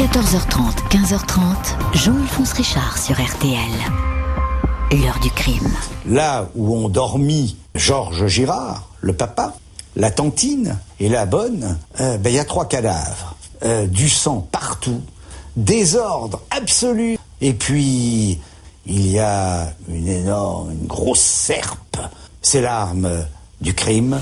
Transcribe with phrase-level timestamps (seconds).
[0.00, 1.42] 14h30, 15h30,
[1.92, 3.70] Jean-Alphonse Richard sur RTL.
[4.92, 5.70] L'heure du crime.
[6.06, 9.56] Là où ont dormi Georges Girard, le papa,
[9.96, 13.36] la tantine et la bonne, euh, ben, il y a trois cadavres.
[13.62, 15.02] Euh, du sang partout,
[15.56, 17.18] désordre absolu.
[17.42, 18.38] Et puis,
[18.86, 21.98] il y a une énorme, une grosse serpe.
[22.40, 23.26] C'est l'arme
[23.60, 24.18] du crime.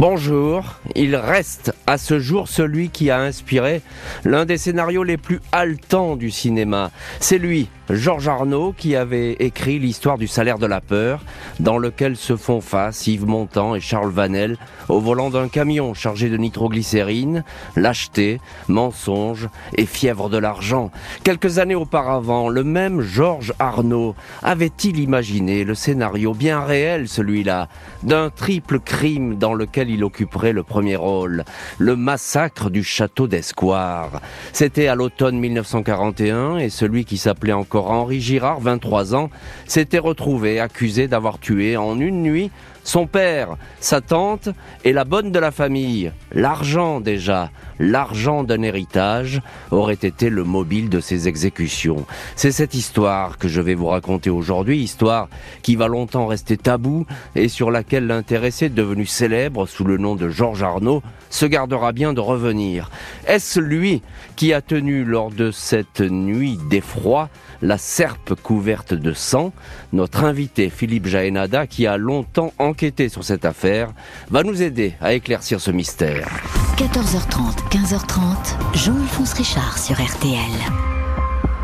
[0.00, 3.82] Bonjour, il reste à ce jour celui qui a inspiré
[4.24, 6.90] l'un des scénarios les plus haletants du cinéma.
[7.20, 11.22] C'est lui, Georges Arnaud, qui avait écrit l'histoire du salaire de la peur,
[11.58, 14.56] dans lequel se font face Yves Montand et Charles Vanel
[14.88, 17.44] au volant d'un camion chargé de nitroglycérine,
[17.76, 20.90] lâcheté, mensonge et fièvre de l'argent.
[21.24, 27.68] Quelques années auparavant, le même Georges Arnaud avait-il imaginé le scénario bien réel, celui-là,
[28.02, 31.44] d'un triple crime dans lequel il occuperait le premier rôle,
[31.78, 34.20] le massacre du château d'Escoire.
[34.52, 39.30] C'était à l'automne 1941 et celui qui s'appelait encore Henri Girard, 23 ans,
[39.66, 42.50] s'était retrouvé accusé d'avoir tué en une nuit
[42.84, 44.48] son père, sa tante
[44.84, 46.12] et la bonne de la famille.
[46.32, 52.06] L'argent déjà, l'argent d'un héritage aurait été le mobile de ces exécutions.
[52.36, 55.28] C'est cette histoire que je vais vous raconter aujourd'hui, histoire
[55.62, 60.28] qui va longtemps rester taboue et sur laquelle l'intéressé devenu célèbre sous le nom de
[60.28, 62.90] Georges Arnaud se gardera bien de revenir.
[63.26, 64.02] Est-ce lui
[64.36, 67.28] qui a tenu lors de cette nuit d'effroi
[67.62, 69.52] la serpe couverte de sang?
[69.92, 73.92] Notre invité Philippe Jaénada, qui a longtemps enquêté sur cette affaire,
[74.30, 76.28] va nous aider à éclaircir ce mystère.
[76.76, 80.38] 14h30, 15h30, Jean-Alphonse Richard sur RTL.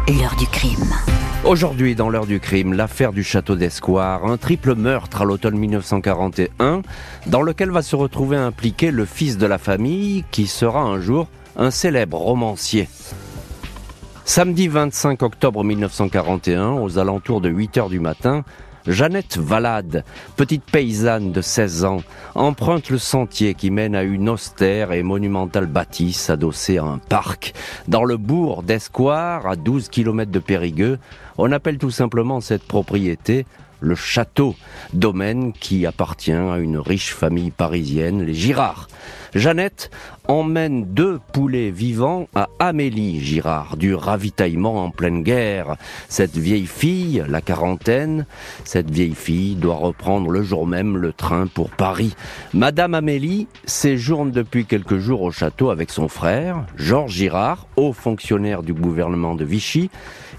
[0.08, 0.92] L'heure du crime.
[1.44, 6.82] Aujourd'hui, dans l'heure du crime, l'affaire du château d'Escoire, un triple meurtre à l'automne 1941,
[7.26, 11.28] dans lequel va se retrouver impliqué le fils de la famille, qui sera un jour
[11.56, 12.88] un célèbre romancier.
[14.24, 18.44] Samedi 25 octobre 1941, aux alentours de 8 heures du matin,
[18.86, 20.04] Jeannette Valade,
[20.36, 22.02] petite paysanne de 16 ans,
[22.34, 27.52] emprunte le sentier qui mène à une austère et monumentale bâtisse adossée à un parc.
[27.88, 30.98] Dans le bourg d'Escoire, à 12 km de Périgueux,
[31.36, 33.44] on appelle tout simplement cette propriété
[33.80, 34.54] le château,
[34.92, 38.88] domaine qui appartient à une riche famille parisienne, les Girard.
[39.34, 39.90] Jeannette
[40.28, 45.76] emmène deux poulets vivants à Amélie Girard, du ravitaillement en pleine guerre.
[46.08, 48.26] Cette vieille fille, la quarantaine,
[48.64, 52.16] cette vieille fille doit reprendre le jour même le train pour Paris.
[52.54, 58.62] Madame Amélie séjourne depuis quelques jours au château avec son frère, Georges Girard, haut fonctionnaire
[58.62, 59.90] du gouvernement de Vichy,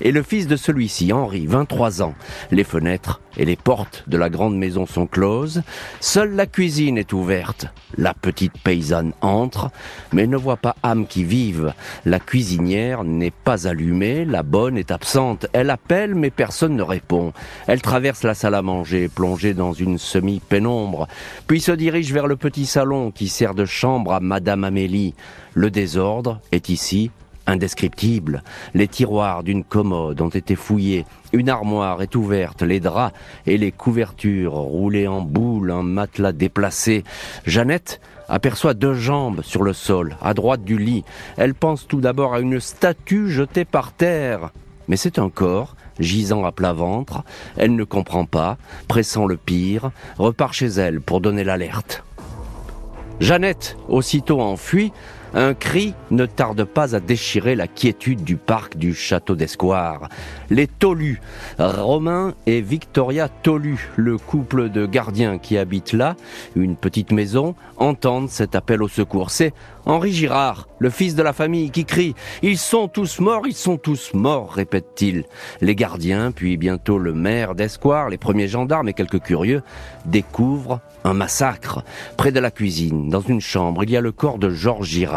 [0.01, 2.15] et le fils de celui-ci, Henri, 23 ans.
[2.51, 5.61] Les fenêtres et les portes de la grande maison sont closes.
[5.99, 7.67] Seule la cuisine est ouverte.
[7.97, 9.69] La petite paysanne entre,
[10.11, 11.73] mais ne voit pas âme qui vive.
[12.05, 15.47] La cuisinière n'est pas allumée, la bonne est absente.
[15.53, 17.33] Elle appelle, mais personne ne répond.
[17.67, 21.07] Elle traverse la salle à manger, plongée dans une semi-pénombre,
[21.47, 25.13] puis se dirige vers le petit salon qui sert de chambre à Madame Amélie.
[25.53, 27.11] Le désordre est ici
[27.47, 28.43] indescriptible.
[28.73, 33.71] Les tiroirs d'une commode ont été fouillés, une armoire est ouverte, les draps et les
[33.71, 37.03] couvertures roulés en boule, un matelas déplacé.
[37.45, 37.99] Jeannette
[38.29, 41.03] aperçoit deux jambes sur le sol, à droite du lit.
[41.37, 44.51] Elle pense tout d'abord à une statue jetée par terre.
[44.87, 47.23] Mais c'est un corps, gisant à plat ventre.
[47.57, 48.57] Elle ne comprend pas,
[48.87, 52.03] pressant le pire, repart chez elle pour donner l'alerte.
[53.19, 54.91] Jeannette, aussitôt enfuie,
[55.33, 60.09] un cri ne tarde pas à déchirer la quiétude du parc du château d'Escoire.
[60.49, 61.19] Les Tolus,
[61.59, 66.15] Romain et Victoria Tolu, le couple de gardiens qui habitent là,
[66.55, 69.31] une petite maison, entendent cet appel au secours.
[69.31, 69.53] C'est
[69.85, 72.11] Henri Girard, le fils de la famille, qui crie⁇
[72.41, 75.23] Ils sont tous morts, ils sont tous morts!⁇ répète-t-il.
[75.61, 79.61] Les gardiens, puis bientôt le maire d'Escoire, les premiers gendarmes et quelques curieux,
[80.05, 81.83] découvrent un massacre.
[82.17, 85.16] Près de la cuisine, dans une chambre, il y a le corps de Georges Girard,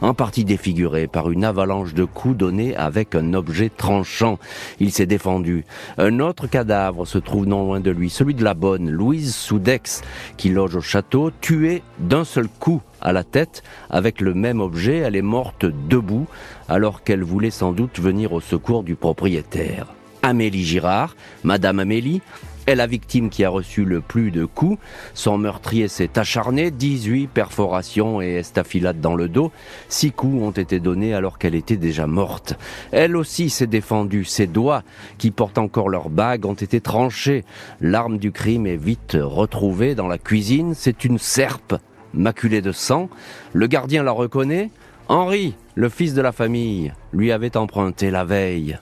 [0.00, 4.38] en partie défiguré par une avalanche de coups donnés avec un objet tranchant.
[4.80, 5.64] Il s'est défendu.
[5.98, 10.02] Un autre cadavre se trouve non loin de lui, celui de la bonne, Louise Soudex,
[10.36, 13.62] qui loge au château, tuée d'un seul coup à la tête.
[13.90, 16.26] Avec le même objet, elle est morte debout,
[16.68, 19.86] alors qu'elle voulait sans doute venir au secours du propriétaire.
[20.22, 22.22] Amélie Girard, Madame Amélie,
[22.66, 24.78] est la victime qui a reçu le plus de coups.
[25.14, 29.52] Son meurtrier s'est acharné, 18 perforations et estafilades dans le dos.
[29.88, 32.54] Six coups ont été donnés alors qu'elle était déjà morte.
[32.90, 34.24] Elle aussi s'est défendue.
[34.24, 34.82] Ses doigts,
[35.18, 37.44] qui portent encore leur bague, ont été tranchés.
[37.80, 40.74] L'arme du crime est vite retrouvée dans la cuisine.
[40.74, 41.74] C'est une serpe
[42.14, 43.08] maculée de sang.
[43.52, 44.70] Le gardien la reconnaît.
[45.08, 48.78] Henri, le fils de la famille, lui avait emprunté la veille.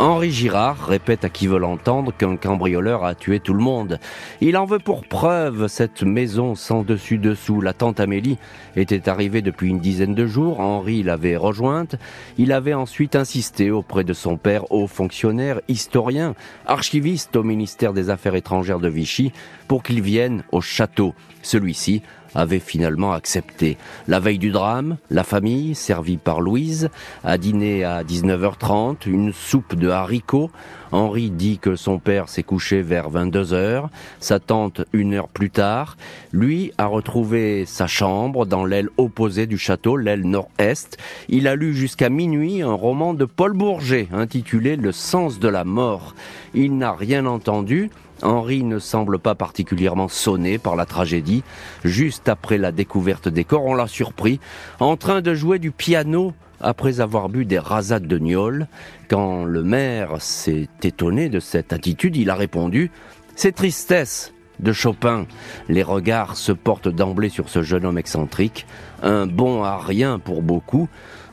[0.00, 3.98] Henri Girard répète à qui veut l'entendre qu'un cambrioleur a tué tout le monde.
[4.40, 7.60] Il en veut pour preuve cette maison sans dessus-dessous.
[7.60, 8.38] La tante Amélie
[8.76, 10.60] était arrivée depuis une dizaine de jours.
[10.60, 11.96] Henri l'avait rejointe.
[12.36, 18.08] Il avait ensuite insisté auprès de son père, haut fonctionnaire, historien, archiviste au ministère des
[18.08, 19.32] Affaires étrangères de Vichy,
[19.66, 21.12] pour qu'il vienne au château.
[21.42, 22.02] Celui-ci
[22.34, 23.76] avait finalement accepté.
[24.06, 26.90] La veille du drame, la famille, servie par Louise,
[27.24, 30.50] a dîné à 19h30, une soupe de haricots.
[30.90, 33.90] Henri dit que son père s'est couché vers 22 heures,
[34.20, 35.96] sa tante une heure plus tard.
[36.32, 40.96] Lui a retrouvé sa chambre dans l'aile opposée du château, l'aile nord-est.
[41.28, 45.64] Il a lu jusqu'à minuit un roman de Paul Bourget intitulé Le sens de la
[45.64, 46.14] mort.
[46.54, 47.90] Il n'a rien entendu,
[48.22, 51.42] Henri ne semble pas particulièrement sonné par la tragédie.
[51.84, 54.40] Juste après la découverte des corps, on l'a surpris
[54.80, 58.66] en train de jouer du piano après avoir bu des rasades de gnôle.
[59.08, 62.90] Quand le maire s'est étonné de cette attitude, il a répondu
[63.36, 65.26] «C'est tristesse!» de Chopin.
[65.68, 68.66] Les regards se portent d'emblée sur ce jeune homme excentrique,
[69.02, 70.88] un bon à rien pour beaucoup,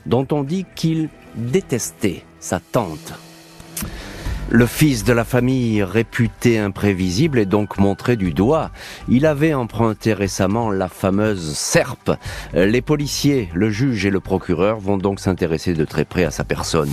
[0.06, 3.14] dont on dit qu'il détestait sa tante.
[4.48, 8.70] Le fils de la famille, réputé imprévisible, est donc montré du doigt.
[9.08, 12.12] Il avait emprunté récemment la fameuse serpe.
[12.54, 16.44] Les policiers, le juge et le procureur vont donc s'intéresser de très près à sa
[16.44, 16.92] personne.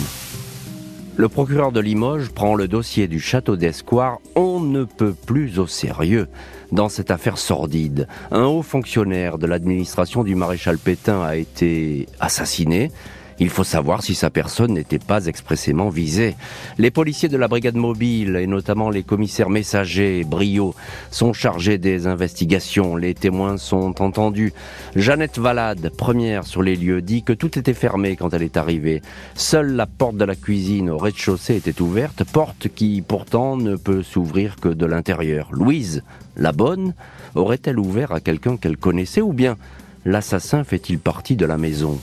[1.15, 4.17] Le procureur de Limoges prend le dossier du château d'Escoire.
[4.35, 6.27] On ne peut plus au sérieux
[6.71, 8.07] dans cette affaire sordide.
[8.31, 12.91] Un haut fonctionnaire de l'administration du maréchal Pétain a été assassiné.
[13.39, 16.35] Il faut savoir si sa personne n'était pas expressément visée.
[16.77, 20.75] Les policiers de la brigade mobile, et notamment les commissaires messagers Brio,
[21.11, 22.95] sont chargés des investigations.
[22.95, 24.53] Les témoins sont entendus.
[24.95, 29.01] Jeannette Valade, première sur les lieux, dit que tout était fermé quand elle est arrivée.
[29.35, 34.03] Seule la porte de la cuisine au rez-de-chaussée était ouverte, porte qui pourtant ne peut
[34.03, 35.49] s'ouvrir que de l'intérieur.
[35.51, 36.03] Louise,
[36.35, 36.93] la bonne,
[37.35, 39.57] aurait-elle ouvert à quelqu'un qu'elle connaissait ou bien
[40.05, 41.99] l'assassin fait-il partie de la maison?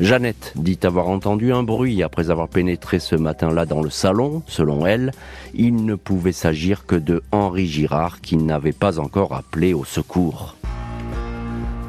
[0.00, 4.42] Jeannette dit avoir entendu un bruit après avoir pénétré ce matin-là dans le salon.
[4.46, 5.12] Selon elle,
[5.54, 10.56] il ne pouvait s'agir que de Henri Girard qui n'avait pas encore appelé au secours.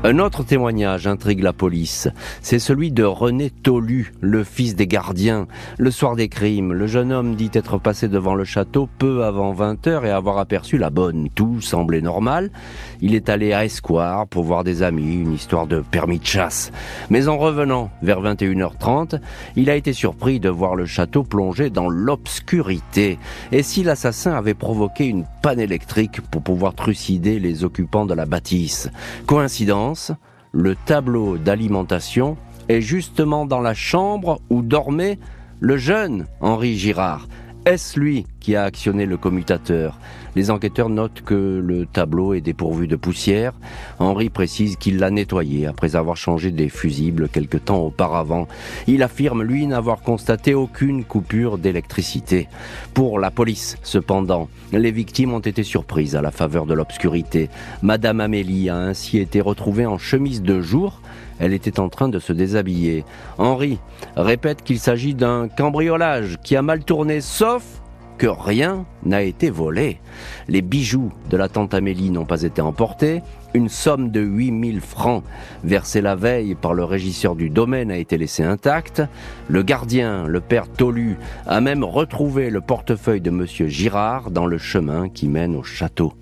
[0.08, 2.10] Un autre témoignage intrigue la police.
[2.44, 5.48] C'est celui de René Tolu, le fils des gardiens.
[5.80, 9.52] Le soir des crimes, le jeune homme dit être passé devant le château peu avant
[9.52, 11.30] 20 heures et avoir aperçu la bonne.
[11.34, 12.52] Tout semblait normal.
[13.02, 16.72] Il est allé à Escoire pour voir des amis, une histoire de permis de chasse.
[17.10, 19.20] Mais en revenant vers 21h30,
[19.56, 23.18] il a été surpris de voir le château plongé dans l'obscurité.
[23.52, 28.28] Et si l'assassin avait provoqué une panne électrique pour pouvoir trucider les occupants de la
[28.28, 28.92] bâtisse?
[29.26, 29.95] Coïncidence?
[30.52, 32.38] Le tableau d'alimentation
[32.70, 35.20] est justement dans la chambre où dormait
[35.60, 37.28] le jeune Henri Girard.
[37.66, 39.98] Est-ce lui qui a actionné le commutateur
[40.36, 43.54] Les enquêteurs notent que le tableau est dépourvu de poussière.
[43.98, 48.48] Henri précise qu'il l'a nettoyé après avoir changé des fusibles quelque temps auparavant.
[48.86, 52.48] Il affirme, lui, n'avoir constaté aucune coupure d'électricité.
[52.94, 57.50] Pour la police, cependant, les victimes ont été surprises à la faveur de l'obscurité.
[57.82, 61.02] Madame Amélie a ainsi été retrouvée en chemise de jour
[61.40, 63.04] elle était en train de se déshabiller.
[63.38, 63.80] Henri
[64.16, 67.64] répète qu'il s'agit d'un cambriolage qui a mal tourné, sauf
[68.18, 70.00] que rien n'a été volé.
[70.48, 73.22] Les bijoux de la tante Amélie n'ont pas été emportés.
[73.54, 75.24] Une somme de 8000 francs
[75.64, 79.02] versée la veille par le régisseur du domaine a été laissée intacte.
[79.48, 84.58] Le gardien, le père Tolu, a même retrouvé le portefeuille de monsieur Girard dans le
[84.58, 86.14] chemin qui mène au château.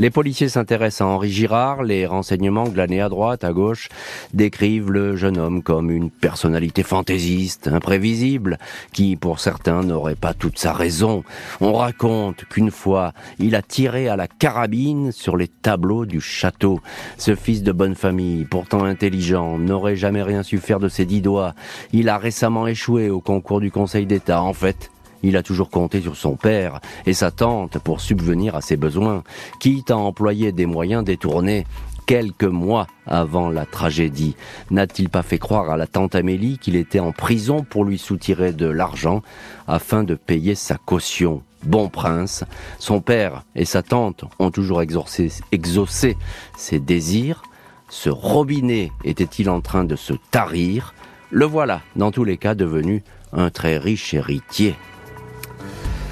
[0.00, 3.88] Les policiers s'intéressent à Henri Girard, les renseignements glanés à droite, à gauche,
[4.32, 8.58] décrivent le jeune homme comme une personnalité fantaisiste, imprévisible,
[8.92, 11.24] qui pour certains n'aurait pas toute sa raison.
[11.60, 16.80] On raconte qu'une fois, il a tiré à la carabine sur les tableaux du château.
[17.16, 21.22] Ce fils de bonne famille, pourtant intelligent, n'aurait jamais rien su faire de ses dix
[21.22, 21.54] doigts.
[21.92, 24.42] Il a récemment échoué au concours du Conseil d'État.
[24.42, 28.60] En fait, il a toujours compté sur son père et sa tante pour subvenir à
[28.60, 29.22] ses besoins,
[29.60, 31.66] quitte à employer des moyens détournés.
[32.06, 34.34] Quelques mois avant la tragédie,
[34.70, 38.54] n'a-t-il pas fait croire à la tante Amélie qu'il était en prison pour lui soutirer
[38.54, 39.22] de l'argent
[39.66, 41.42] afin de payer sa caution?
[41.64, 42.44] Bon prince,
[42.78, 46.16] son père et sa tante ont toujours exaucé,
[46.56, 47.42] ses désirs.
[47.90, 50.94] Ce robinet était-il en train de se tarir?
[51.30, 53.02] Le voilà, dans tous les cas, devenu
[53.34, 54.76] un très riche héritier.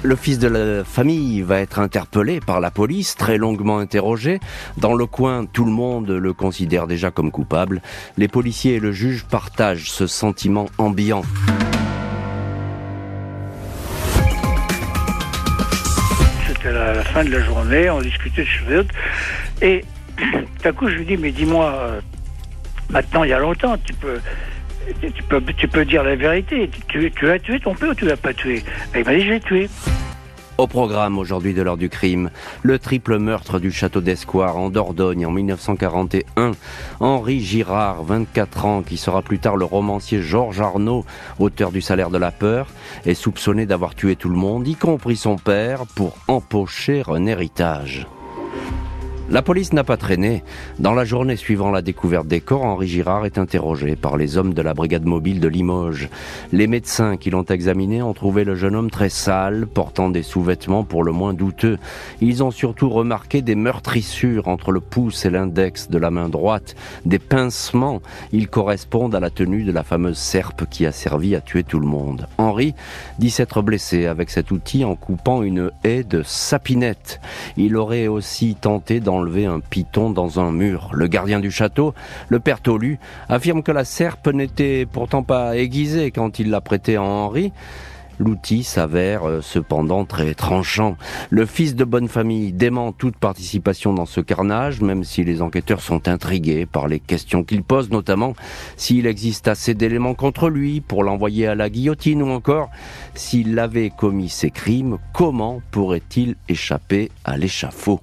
[0.03, 4.39] Le fils de la famille va être interpellé par la police, très longuement interrogé.
[4.77, 7.81] Dans le coin, tout le monde le considère déjà comme coupable.
[8.15, 11.23] Les policiers et le juge partagent ce sentiment ambiant.
[16.47, 18.87] C'était la, fin de la journée, on discutait de choses.
[19.63, 19.83] Et
[20.17, 22.01] tout à coup, je lui dis, mais dis-moi, euh,
[22.91, 24.19] maintenant, il y a longtemps, tu peux,
[25.55, 26.69] tu peux, dire la vérité.
[26.87, 28.63] Tu, tu as tué ton père ou tu l'as pas tué?
[28.95, 29.69] Il m'a dit, je l'ai tué.
[30.57, 32.31] Au programme aujourd'hui de l'heure du crime,
[32.63, 36.53] le triple meurtre du château d'Escoire en Dordogne en 1941.
[36.99, 41.05] Henri Girard, 24 ans, qui sera plus tard le romancier Georges Arnaud,
[41.37, 42.65] auteur du Salaire de la peur,
[43.05, 48.07] est soupçonné d'avoir tué tout le monde, y compris son père, pour empocher un héritage.
[49.29, 50.41] La police n'a pas traîné.
[50.79, 54.53] Dans la journée suivant la découverte des corps, Henri Girard est interrogé par les hommes
[54.53, 56.07] de la brigade mobile de Limoges.
[56.53, 60.85] Les médecins qui l'ont examiné ont trouvé le jeune homme très sale, portant des sous-vêtements
[60.85, 61.77] pour le moins douteux.
[62.21, 66.75] Ils ont surtout remarqué des meurtrissures entre le pouce et l'index de la main droite,
[67.05, 68.01] des pincements.
[68.31, 71.81] Ils correspondent à la tenue de la fameuse serpe qui a servi à tuer tout
[71.81, 72.29] le monde.
[72.37, 72.75] Henri
[73.19, 77.19] dit s'être blessé avec cet outil en coupant une haie de sapinette.
[77.57, 80.89] Il aurait aussi tenté d'en un python dans un mur.
[80.93, 81.93] Le gardien du château,
[82.29, 86.95] le père Tolu, affirme que la serpe n'était pourtant pas aiguisée quand il l'a prêtée
[86.95, 87.51] à Henri.
[88.19, 90.97] L'outil s'avère euh, cependant très tranchant.
[91.29, 95.81] Le fils de bonne famille dément toute participation dans ce carnage, même si les enquêteurs
[95.81, 98.33] sont intrigués par les questions qu'il pose, notamment
[98.75, 102.69] s'il existe assez d'éléments contre lui pour l'envoyer à la guillotine ou encore
[103.13, 108.01] s'il avait commis ces crimes, comment pourrait-il échapper à l'échafaud?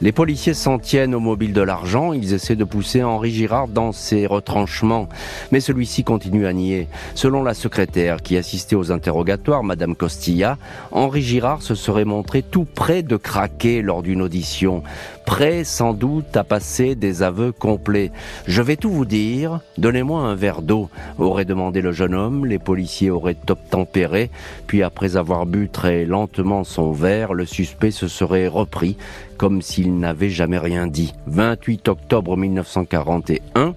[0.00, 3.92] Les policiers s'en tiennent au mobile de l'argent, ils essaient de pousser Henri Girard dans
[3.92, 5.08] ses retranchements,
[5.50, 6.88] mais celui-ci continue à nier.
[7.14, 10.56] Selon la secrétaire qui assistait aux interrogatoires, Madame Costilla,
[10.92, 14.82] Henri Girard se serait montré tout près de craquer lors d'une audition,
[15.28, 18.12] prêt sans doute à passer des aveux complets.
[18.46, 22.58] Je vais tout vous dire, donnez-moi un verre d'eau, aurait demandé le jeune homme, les
[22.58, 24.30] policiers auraient obtempéré,
[24.66, 28.96] puis après avoir bu très lentement son verre, le suspect se serait repris
[29.36, 31.12] comme s'il n'avait jamais rien dit.
[31.26, 33.74] 28 octobre 1941,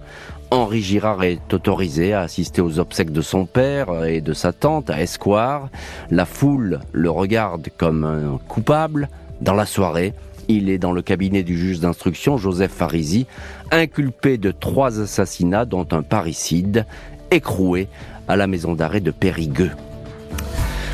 [0.51, 4.89] Henri Girard est autorisé à assister aux obsèques de son père et de sa tante
[4.89, 5.67] à Escoire.
[6.11, 9.09] La foule le regarde comme un coupable.
[9.41, 10.13] Dans la soirée,
[10.51, 13.25] il est dans le cabinet du juge d'instruction Joseph Farisi,
[13.71, 16.85] inculpé de trois assassinats dont un parricide,
[17.31, 17.87] écroué
[18.27, 19.71] à la maison d'arrêt de Périgueux.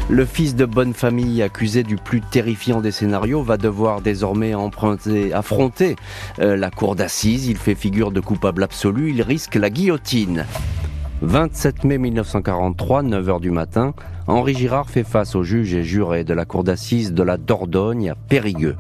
[0.10, 5.34] Le fils de bonne famille accusé du plus terrifiant des scénarios va devoir désormais emprunter,
[5.34, 5.98] affronter
[6.40, 7.48] euh, la cour d'assises.
[7.48, 10.46] Il fait figure de coupable absolu, il risque la guillotine.
[11.24, 13.94] 27 mai 1943, 9h du matin,
[14.28, 18.12] Henri Girard fait face aux juges et jurés de la cour d'assises de la Dordogne
[18.12, 18.78] à Périgueux.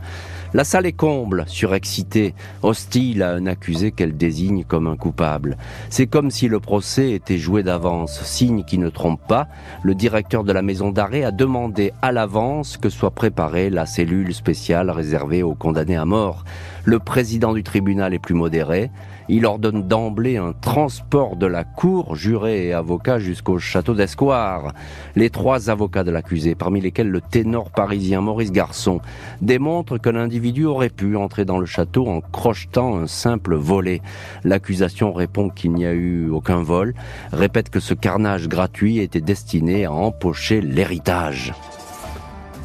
[0.53, 5.57] La salle est comble, surexcitée, hostile à un accusé qu'elle désigne comme un coupable.
[5.89, 9.47] C'est comme si le procès était joué d'avance, signe qui ne trompe pas.
[9.83, 14.33] Le directeur de la maison d'arrêt a demandé à l'avance que soit préparée la cellule
[14.33, 16.45] spéciale réservée aux condamnés à mort.
[16.85, 18.89] Le président du tribunal est plus modéré.
[19.29, 24.73] Il ordonne d'emblée un transport de la cour, juré et avocat, jusqu'au château d'Escoire.
[25.15, 29.01] Les trois avocats de l'accusé, parmi lesquels le ténor parisien Maurice Garçon,
[29.41, 34.01] démontrent que l'individu aurait pu entrer dans le château en crochetant un simple volet.
[34.45, 36.93] L'accusation répond qu'il n'y a eu aucun vol,
[37.33, 41.53] répète que ce carnage gratuit était destiné à empocher l'héritage.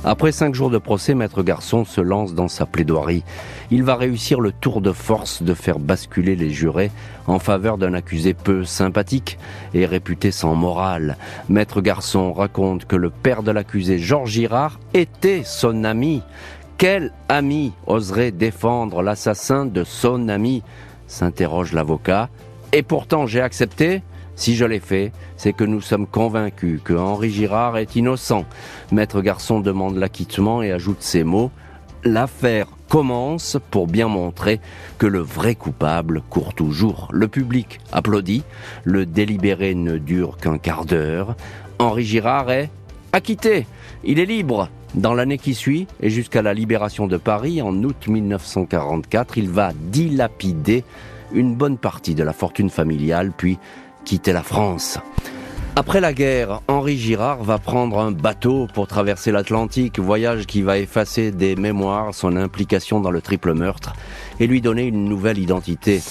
[0.04, 3.22] Après cinq jours de procès, Maître Garçon se lance dans sa plaidoirie.
[3.70, 6.90] Il va réussir le tour de force de faire basculer les jurés
[7.28, 9.38] en faveur d'un accusé peu sympathique
[9.74, 11.16] et réputé sans morale.
[11.48, 16.22] Maître Garçon raconte que le père de l'accusé, Georges Girard, était son ami.
[16.78, 20.64] Quel ami oserait défendre l'assassin de son ami?
[21.06, 22.28] s'interroge l'avocat.
[22.72, 24.02] Et pourtant j'ai accepté
[24.34, 28.44] si je l'ai fait, c'est que nous sommes convaincus que Henri Girard est innocent.
[28.90, 31.50] Maître Garçon demande l'acquittement et ajoute ces mots.
[32.02, 34.60] L'affaire commence pour bien montrer
[34.98, 37.08] que le vrai coupable court toujours.
[37.12, 38.42] Le public applaudit.
[38.84, 41.36] Le délibéré ne dure qu'un quart d'heure.
[41.78, 42.70] Henri Girard est
[43.12, 43.66] acquitté.
[44.02, 44.70] Il est libre.
[44.94, 49.72] Dans l'année qui suit, et jusqu'à la libération de Paris en août 1944, il va
[49.74, 50.84] dilapider
[51.34, 53.58] une bonne partie de la fortune familiale, puis
[54.04, 54.98] quitter la France.
[55.74, 60.78] Après la guerre, Henri Girard va prendre un bateau pour traverser l'Atlantique, voyage qui va
[60.78, 63.94] effacer des mémoires son implication dans le triple meurtre
[64.38, 66.02] et lui donner une nouvelle identité.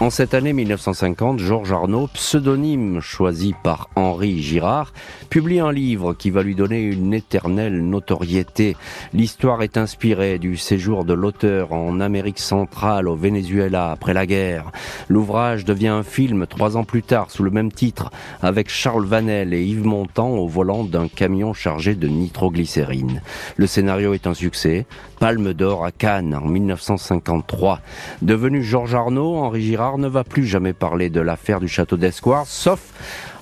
[0.00, 4.94] En cette année 1950, Georges Arnaud, pseudonyme choisi par Henri Girard,
[5.28, 8.78] publie un livre qui va lui donner une éternelle notoriété.
[9.12, 14.72] L'histoire est inspirée du séjour de l'auteur en Amérique centrale, au Venezuela, après la guerre.
[15.10, 19.52] L'ouvrage devient un film trois ans plus tard sous le même titre, avec Charles Vanel
[19.52, 23.20] et Yves Montand au volant d'un camion chargé de nitroglycérine.
[23.56, 24.86] Le scénario est un succès.
[25.18, 27.80] Palme d'or à Cannes en 1953.
[28.22, 32.46] Devenu Georges Arnaud, Henri Girard ne va plus jamais parler de l'affaire du château d'Escoir,
[32.46, 32.80] sauf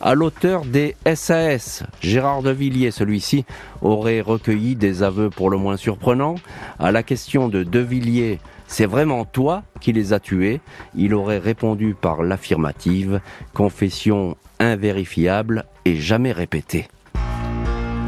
[0.01, 1.83] à l'auteur des SAS.
[2.01, 3.45] Gérard de Villiers, celui-ci,
[3.83, 6.37] aurait recueilli des aveux pour le moins surprenants.
[6.79, 10.61] À la question de De Villiers, c'est vraiment toi qui les as tués?
[10.95, 13.21] Il aurait répondu par l'affirmative,
[13.55, 16.89] confession invérifiable et jamais répétée.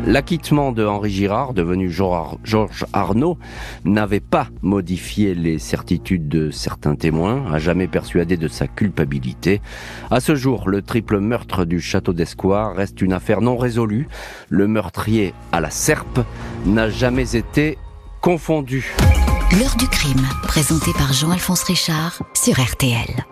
[0.06, 3.38] L'acquittement de Henri Girard, devenu Georges Arnaud,
[3.84, 9.60] n'avait pas modifié les certitudes de certains témoins, à jamais persuadés de sa culpabilité.
[10.10, 14.08] À ce jour, le triple meurtre du château d'Escoir reste une affaire non résolue.
[14.48, 16.20] Le meurtrier à la serpe
[16.64, 17.78] n'a jamais été
[18.20, 18.96] confondu.
[19.58, 23.24] L'heure du crime, présenté par Jean-Alphonse Richard sur RTL.